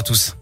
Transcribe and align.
à 0.00 0.02
tous. 0.02 0.39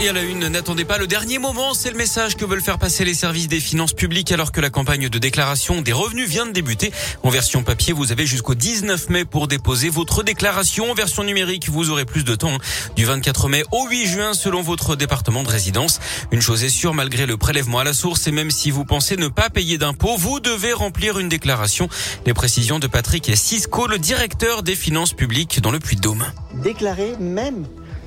Et 0.00 0.08
à 0.08 0.12
la 0.12 0.22
une, 0.22 0.48
n'attendez 0.48 0.84
pas 0.84 0.98
le 0.98 1.06
dernier 1.06 1.38
moment, 1.38 1.72
c'est 1.72 1.90
le 1.90 1.96
message 1.96 2.36
que 2.36 2.44
veulent 2.44 2.60
faire 2.60 2.78
passer 2.78 3.04
les 3.04 3.14
services 3.14 3.46
des 3.46 3.60
finances 3.60 3.92
publiques 3.92 4.32
alors 4.32 4.50
que 4.50 4.60
la 4.60 4.68
campagne 4.68 5.08
de 5.08 5.18
déclaration 5.18 5.82
des 5.82 5.92
revenus 5.92 6.28
vient 6.28 6.46
de 6.46 6.50
débuter. 6.50 6.92
En 7.22 7.30
version 7.30 7.62
papier, 7.62 7.92
vous 7.92 8.10
avez 8.10 8.26
jusqu'au 8.26 8.54
19 8.54 9.08
mai 9.10 9.24
pour 9.24 9.46
déposer 9.46 9.88
votre 9.88 10.24
déclaration. 10.24 10.90
En 10.90 10.94
version 10.94 11.22
numérique, 11.22 11.68
vous 11.68 11.90
aurez 11.90 12.04
plus 12.04 12.24
de 12.24 12.34
temps, 12.34 12.54
hein. 12.54 12.58
du 12.96 13.04
24 13.04 13.48
mai 13.48 13.62
au 13.70 13.88
8 13.88 14.06
juin 14.06 14.34
selon 14.34 14.62
votre 14.62 14.96
département 14.96 15.44
de 15.44 15.48
résidence. 15.48 16.00
Une 16.32 16.40
chose 16.42 16.64
est 16.64 16.70
sûre, 16.70 16.92
malgré 16.92 17.24
le 17.24 17.36
prélèvement 17.36 17.78
à 17.78 17.84
la 17.84 17.92
source 17.92 18.26
et 18.26 18.32
même 18.32 18.50
si 18.50 18.72
vous 18.72 18.84
pensez 18.84 19.16
ne 19.16 19.28
pas 19.28 19.48
payer 19.48 19.78
d'impôts, 19.78 20.16
vous 20.16 20.40
devez 20.40 20.72
remplir 20.72 21.20
une 21.20 21.28
déclaration. 21.28 21.88
Les 22.26 22.34
précisions 22.34 22.80
de 22.80 22.88
Patrick 22.88 23.30
Cisco, 23.36 23.86
le 23.86 23.98
directeur 23.98 24.64
des 24.64 24.74
finances 24.74 25.12
publiques 25.12 25.60
dans 25.60 25.70
le 25.70 25.78
Puy-de-Dôme. 25.78 26.26
Déclarer 26.62 27.14
même 27.20 27.64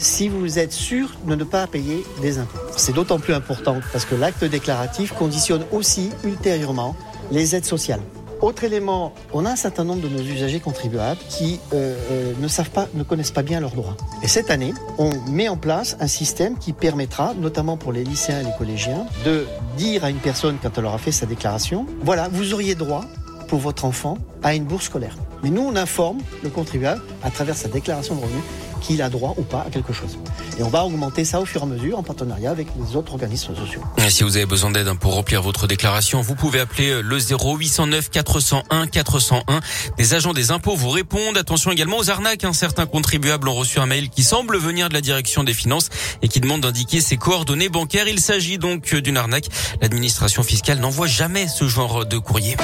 si 0.00 0.28
vous 0.28 0.58
êtes 0.58 0.72
sûr 0.72 1.10
de 1.26 1.34
ne 1.34 1.44
pas 1.44 1.66
payer 1.66 2.04
des 2.20 2.38
impôts. 2.38 2.58
C'est 2.76 2.94
d'autant 2.94 3.18
plus 3.18 3.34
important 3.34 3.76
parce 3.92 4.04
que 4.04 4.14
l'acte 4.14 4.44
déclaratif 4.44 5.12
conditionne 5.12 5.64
aussi 5.72 6.10
ultérieurement 6.24 6.96
les 7.30 7.54
aides 7.54 7.66
sociales. 7.66 8.00
Autre 8.40 8.64
élément, 8.64 9.12
on 9.34 9.44
a 9.44 9.50
un 9.50 9.56
certain 9.56 9.84
nombre 9.84 10.00
de 10.00 10.08
nos 10.08 10.22
usagers 10.22 10.60
contribuables 10.60 11.20
qui 11.28 11.60
euh, 11.74 11.94
euh, 12.10 12.32
ne 12.40 12.98
ne 12.98 13.02
connaissent 13.02 13.30
pas 13.32 13.42
bien 13.42 13.60
leurs 13.60 13.74
droits. 13.74 13.98
Et 14.22 14.28
cette 14.28 14.50
année, 14.50 14.72
on 14.96 15.10
met 15.30 15.48
en 15.48 15.58
place 15.58 15.98
un 16.00 16.06
système 16.06 16.56
qui 16.56 16.72
permettra, 16.72 17.34
notamment 17.34 17.76
pour 17.76 17.92
les 17.92 18.02
lycéens 18.02 18.40
et 18.40 18.44
les 18.44 18.56
collégiens, 18.56 19.04
de 19.26 19.46
dire 19.76 20.04
à 20.04 20.10
une 20.10 20.16
personne 20.16 20.56
quand 20.62 20.78
elle 20.78 20.86
aura 20.86 20.96
fait 20.96 21.12
sa 21.12 21.26
déclaration, 21.26 21.84
voilà, 22.02 22.28
vous 22.32 22.54
auriez 22.54 22.74
droit 22.74 23.04
pour 23.46 23.58
votre 23.58 23.84
enfant 23.84 24.16
à 24.42 24.54
une 24.54 24.64
bourse 24.64 24.86
scolaire. 24.86 25.16
Mais 25.42 25.50
nous, 25.50 25.62
on 25.62 25.76
informe 25.76 26.20
le 26.42 26.48
contribuable 26.48 27.02
à 27.22 27.30
travers 27.30 27.56
sa 27.56 27.68
déclaration 27.68 28.14
de 28.14 28.22
revenus 28.22 28.42
qu'il 28.80 29.02
a 29.02 29.10
droit 29.10 29.34
ou 29.36 29.42
pas 29.42 29.62
à 29.66 29.70
quelque 29.70 29.92
chose. 29.92 30.18
Et 30.58 30.62
on 30.62 30.68
va 30.68 30.84
augmenter 30.84 31.24
ça 31.24 31.40
au 31.40 31.44
fur 31.44 31.60
et 31.62 31.64
à 31.64 31.66
mesure 31.66 31.98
en 31.98 32.02
partenariat 32.02 32.50
avec 32.50 32.68
les 32.78 32.96
autres 32.96 33.12
organismes 33.12 33.54
sociaux. 33.54 33.82
Si 34.08 34.24
vous 34.24 34.36
avez 34.36 34.46
besoin 34.46 34.70
d'aide 34.70 34.90
pour 34.98 35.14
remplir 35.14 35.42
votre 35.42 35.66
déclaration, 35.66 36.20
vous 36.20 36.34
pouvez 36.34 36.60
appeler 36.60 37.02
le 37.02 37.18
0809 37.18 38.10
401 38.10 38.86
401. 38.86 39.60
Des 39.98 40.14
agents 40.14 40.32
des 40.32 40.50
impôts 40.50 40.76
vous 40.76 40.90
répondent. 40.90 41.36
Attention 41.36 41.70
également 41.70 41.98
aux 41.98 42.10
arnaques. 42.10 42.44
Un 42.44 42.52
certain 42.52 42.86
contribuable 42.86 43.48
ont 43.48 43.54
reçu 43.54 43.78
un 43.78 43.86
mail 43.86 44.10
qui 44.10 44.22
semble 44.22 44.58
venir 44.58 44.88
de 44.88 44.94
la 44.94 45.00
direction 45.00 45.44
des 45.44 45.54
finances 45.54 45.88
et 46.22 46.28
qui 46.28 46.40
demande 46.40 46.62
d'indiquer 46.62 47.00
ses 47.00 47.16
coordonnées 47.16 47.68
bancaires. 47.68 48.08
Il 48.08 48.20
s'agit 48.20 48.58
donc 48.58 48.94
d'une 48.94 49.16
arnaque. 49.16 49.48
L'administration 49.80 50.42
fiscale 50.42 50.78
n'envoie 50.78 51.06
jamais 51.06 51.48
ce 51.48 51.68
genre 51.68 52.06
de 52.06 52.18
courrier. 52.18 52.56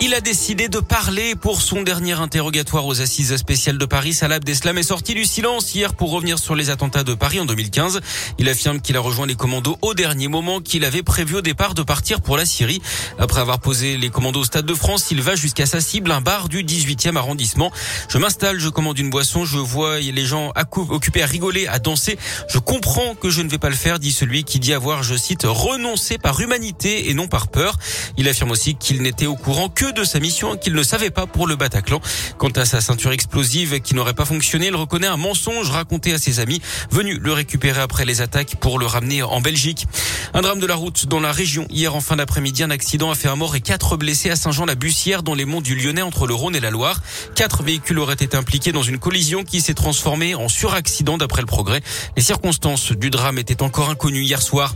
Il 0.00 0.14
a 0.14 0.20
décidé 0.20 0.68
de 0.68 0.78
parler 0.78 1.34
pour 1.34 1.60
son 1.60 1.82
dernier 1.82 2.12
interrogatoire 2.12 2.86
aux 2.86 3.00
assises 3.00 3.34
spéciales 3.34 3.78
de 3.78 3.84
Paris. 3.84 4.14
Salah 4.14 4.36
Abdeslam 4.36 4.78
est 4.78 4.84
sorti 4.84 5.12
du 5.12 5.24
silence 5.24 5.74
hier 5.74 5.92
pour 5.92 6.12
revenir 6.12 6.38
sur 6.38 6.54
les 6.54 6.70
attentats 6.70 7.02
de 7.02 7.14
Paris 7.14 7.40
en 7.40 7.46
2015. 7.46 8.00
Il 8.38 8.48
affirme 8.48 8.80
qu'il 8.80 8.96
a 8.96 9.00
rejoint 9.00 9.26
les 9.26 9.34
commandos 9.34 9.76
au 9.82 9.94
dernier 9.94 10.28
moment, 10.28 10.60
qu'il 10.60 10.84
avait 10.84 11.02
prévu 11.02 11.34
au 11.34 11.40
départ 11.40 11.74
de 11.74 11.82
partir 11.82 12.20
pour 12.20 12.36
la 12.36 12.46
Syrie. 12.46 12.80
Après 13.18 13.40
avoir 13.40 13.58
posé 13.58 13.96
les 13.96 14.08
commandos 14.08 14.40
au 14.40 14.44
Stade 14.44 14.66
de 14.66 14.74
France, 14.74 15.08
il 15.10 15.20
va 15.20 15.34
jusqu'à 15.34 15.66
sa 15.66 15.80
cible, 15.80 16.12
un 16.12 16.20
bar 16.20 16.48
du 16.48 16.62
18e 16.62 17.16
arrondissement. 17.16 17.72
Je 18.08 18.18
m'installe, 18.18 18.60
je 18.60 18.68
commande 18.68 19.00
une 19.00 19.10
boisson, 19.10 19.44
je 19.44 19.58
vois 19.58 19.98
les 19.98 20.24
gens 20.24 20.52
occupés 20.76 21.24
à 21.24 21.26
rigoler, 21.26 21.66
à 21.66 21.80
danser. 21.80 22.16
Je 22.48 22.60
comprends 22.60 23.16
que 23.16 23.30
je 23.30 23.42
ne 23.42 23.48
vais 23.48 23.58
pas 23.58 23.68
le 23.68 23.74
faire, 23.74 23.98
dit 23.98 24.12
celui 24.12 24.44
qui 24.44 24.60
dit 24.60 24.74
avoir, 24.74 25.02
je 25.02 25.16
cite, 25.16 25.42
renoncé 25.44 26.18
par 26.18 26.40
humanité 26.40 27.10
et 27.10 27.14
non 27.14 27.26
par 27.26 27.48
peur. 27.48 27.76
Il 28.16 28.28
affirme 28.28 28.52
aussi 28.52 28.76
qu'il 28.76 29.02
n'était 29.02 29.26
au 29.26 29.34
courant 29.34 29.68
que 29.68 29.87
de 29.92 30.04
sa 30.04 30.20
mission 30.20 30.56
qu'il 30.56 30.74
ne 30.74 30.82
savait 30.82 31.10
pas 31.10 31.26
pour 31.26 31.46
le 31.46 31.56
Bataclan. 31.56 32.00
Quant 32.36 32.50
à 32.50 32.64
sa 32.64 32.80
ceinture 32.80 33.12
explosive 33.12 33.80
qui 33.80 33.94
n'aurait 33.94 34.14
pas 34.14 34.24
fonctionné, 34.24 34.66
il 34.66 34.76
reconnaît 34.76 35.06
un 35.06 35.16
mensonge 35.16 35.70
raconté 35.70 36.12
à 36.12 36.18
ses 36.18 36.40
amis 36.40 36.60
venus 36.90 37.18
le 37.20 37.32
récupérer 37.32 37.80
après 37.80 38.04
les 38.04 38.20
attaques 38.20 38.56
pour 38.56 38.78
le 38.78 38.86
ramener 38.86 39.22
en 39.22 39.40
Belgique. 39.40 39.86
Un 40.34 40.42
drame 40.42 40.60
de 40.60 40.66
la 40.66 40.74
route 40.74 41.06
dans 41.06 41.20
la 41.20 41.32
région. 41.32 41.66
Hier 41.70 41.94
en 41.94 42.00
fin 42.00 42.16
d'après-midi, 42.16 42.62
un 42.62 42.70
accident 42.70 43.10
a 43.10 43.14
fait 43.14 43.28
un 43.28 43.36
mort 43.36 43.56
et 43.56 43.60
quatre 43.60 43.96
blessés 43.96 44.30
à 44.30 44.36
Saint-Jean-la-Bussière 44.36 45.22
dans 45.22 45.34
les 45.34 45.44
monts 45.44 45.60
du 45.60 45.74
Lyonnais 45.74 46.02
entre 46.02 46.26
le 46.26 46.34
Rhône 46.34 46.54
et 46.54 46.60
la 46.60 46.70
Loire. 46.70 47.00
Quatre 47.34 47.62
véhicules 47.62 47.98
auraient 47.98 48.14
été 48.14 48.36
impliqués 48.36 48.72
dans 48.72 48.82
une 48.82 48.98
collision 48.98 49.44
qui 49.44 49.60
s'est 49.60 49.74
transformée 49.74 50.34
en 50.34 50.48
suraccident 50.48 51.18
d'après 51.18 51.40
le 51.40 51.46
progrès. 51.46 51.82
Les 52.16 52.22
circonstances 52.22 52.92
du 52.92 53.10
drame 53.10 53.38
étaient 53.38 53.62
encore 53.62 53.90
inconnues 53.90 54.22
hier 54.22 54.42
soir. 54.42 54.74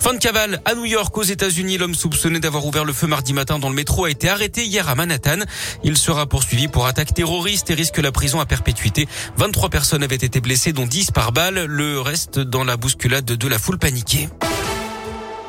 Fin 0.00 0.14
de 0.14 0.18
cavale 0.18 0.60
à 0.64 0.74
New 0.74 0.84
York 0.84 1.16
aux 1.16 1.22
États-Unis. 1.22 1.78
L'homme 1.78 1.94
soupçonné 1.94 2.40
d'avoir 2.40 2.64
ouvert 2.64 2.84
le 2.84 2.92
feu 2.92 3.06
mardi 3.06 3.32
matin 3.32 3.58
dans 3.58 3.68
le 3.68 3.74
métro 3.74 4.04
a 4.04 4.10
été 4.10 4.28
arrêté 4.28 4.53
hier 4.62 4.88
à 4.88 4.94
Manhattan. 4.94 5.40
Il 5.82 5.96
sera 5.96 6.26
poursuivi 6.26 6.68
pour 6.68 6.86
attaque 6.86 7.14
terroriste 7.14 7.70
et 7.70 7.74
risque 7.74 7.98
la 7.98 8.12
prison 8.12 8.40
à 8.40 8.46
perpétuité. 8.46 9.08
23 9.36 9.70
personnes 9.70 10.02
avaient 10.02 10.14
été 10.14 10.40
blessées, 10.40 10.72
dont 10.72 10.86
10 10.86 11.10
par 11.10 11.32
balle. 11.32 11.64
Le 11.64 12.00
reste 12.00 12.38
dans 12.38 12.64
la 12.64 12.76
bousculade 12.76 13.24
de 13.24 13.48
la 13.48 13.58
foule 13.58 13.78
paniquée. 13.78 14.28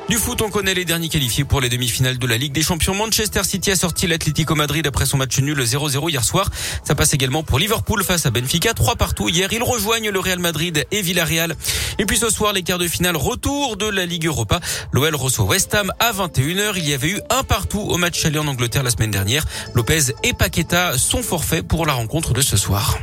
Du 0.07 0.17
foot, 0.17 0.39
on 0.43 0.51
connaît 0.51 0.75
les 0.75 0.85
derniers 0.85 1.09
qualifiés 1.09 1.45
pour 1.45 1.61
les 1.61 1.69
demi-finales 1.69 2.19
de 2.19 2.27
la 2.27 2.37
Ligue 2.37 2.53
des 2.53 2.61
Champions. 2.61 2.93
Manchester 2.93 3.43
City 3.43 3.71
a 3.71 3.75
sorti 3.75 4.05
l'Atlético 4.05 4.53
Madrid 4.53 4.85
après 4.85 5.07
son 5.07 5.17
match 5.17 5.39
nul 5.39 5.59
0-0 5.59 6.11
hier 6.11 6.23
soir. 6.23 6.51
Ça 6.83 6.93
passe 6.93 7.15
également 7.15 7.41
pour 7.41 7.57
Liverpool 7.57 8.03
face 8.03 8.27
à 8.27 8.29
Benfica. 8.29 8.75
Trois 8.75 8.95
partout 8.95 9.29
hier. 9.29 9.51
Ils 9.51 9.63
rejoignent 9.63 10.11
le 10.11 10.19
Real 10.19 10.37
Madrid 10.37 10.85
et 10.91 11.01
Villarreal. 11.01 11.55
Et 11.97 12.05
puis 12.05 12.19
ce 12.19 12.29
soir, 12.29 12.53
les 12.53 12.61
quarts 12.61 12.77
de 12.77 12.87
finale, 12.87 13.15
retour 13.15 13.77
de 13.77 13.87
la 13.87 14.05
Ligue 14.05 14.27
Europa. 14.27 14.59
L'OL 14.91 15.15
reçoit 15.15 15.45
West 15.45 15.73
Ham 15.73 15.91
à 15.99 16.11
21h. 16.11 16.73
Il 16.75 16.87
y 16.87 16.93
avait 16.93 17.09
eu 17.09 17.19
un 17.31 17.43
partout 17.43 17.81
au 17.81 17.97
match 17.97 18.23
aller 18.25 18.37
en 18.37 18.45
Angleterre 18.45 18.83
la 18.83 18.91
semaine 18.91 19.11
dernière. 19.11 19.43
Lopez 19.73 20.13
et 20.23 20.33
Paqueta 20.33 20.99
sont 20.99 21.23
forfaits 21.23 21.67
pour 21.67 21.87
la 21.87 21.93
rencontre 21.93 22.33
de 22.33 22.41
ce 22.41 22.57
soir. 22.57 22.99